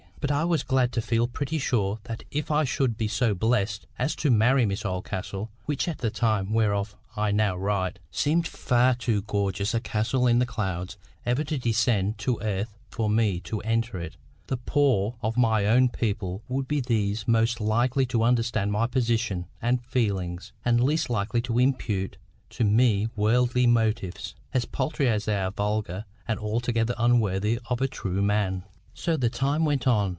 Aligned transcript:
But 0.23 0.29
I 0.31 0.43
was 0.43 0.61
glad 0.61 0.91
to 0.93 1.01
feel 1.01 1.27
pretty 1.27 1.57
sure 1.57 1.97
that 2.03 2.23
if 2.29 2.51
I 2.51 2.63
should 2.63 2.95
be 2.95 3.07
so 3.07 3.33
blessed 3.33 3.87
as 3.97 4.15
to 4.17 4.29
marry 4.29 4.67
Miss 4.67 4.85
Oldcastle—which 4.85 5.87
at 5.87 5.97
the 5.97 6.11
time 6.11 6.53
whereof 6.53 6.95
I 7.17 7.31
now 7.31 7.57
write, 7.57 7.97
seemed 8.11 8.45
far 8.47 8.93
too 8.93 9.23
gorgeous 9.23 9.73
a 9.73 9.79
castle 9.79 10.27
in 10.27 10.37
the 10.37 10.45
clouds 10.45 10.95
ever 11.25 11.43
to 11.45 11.57
descend 11.57 12.19
to 12.19 12.35
the 12.37 12.45
earth 12.45 12.77
for 12.91 13.09
me 13.09 13.39
to 13.45 13.61
enter 13.61 13.97
it—the 13.97 14.57
POOR 14.57 15.15
of 15.23 15.37
my 15.37 15.65
own 15.65 15.89
people 15.89 16.43
would 16.47 16.67
be 16.67 16.81
those 16.81 17.27
most 17.27 17.59
likely 17.59 18.05
to 18.05 18.21
understand 18.21 18.71
my 18.71 18.85
position 18.85 19.47
and 19.59 19.83
feelings, 19.83 20.53
and 20.63 20.83
least 20.83 21.09
likely 21.09 21.41
to 21.41 21.57
impute 21.57 22.17
to 22.51 22.63
me 22.63 23.07
worldly 23.15 23.65
motives, 23.65 24.35
as 24.53 24.65
paltry 24.65 25.09
as 25.09 25.25
they 25.25 25.39
are 25.41 25.49
vulgar, 25.51 26.05
and 26.27 26.39
altogether 26.39 26.93
unworthy 26.99 27.57
of 27.71 27.81
a 27.81 27.87
true 27.87 28.21
man. 28.21 28.63
So 28.93 29.15
the 29.17 29.29
time 29.29 29.65
went 29.65 29.87
on. 29.87 30.09